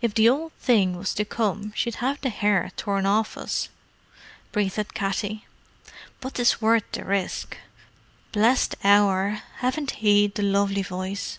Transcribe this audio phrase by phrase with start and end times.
[0.00, 3.68] "If the Ould Thing was to come she'd have the hair torn off of us,"
[4.50, 5.46] breathed Katty.
[6.20, 7.56] "But 'tis worth the rishk.
[8.32, 11.38] Blessed Hour, haven't he the lovely voice?"